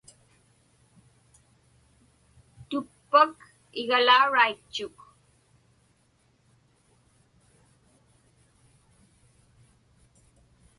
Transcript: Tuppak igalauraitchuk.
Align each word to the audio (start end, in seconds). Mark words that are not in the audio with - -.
Tuppak 2.69 3.33
igalauraitchuk. 3.81 4.97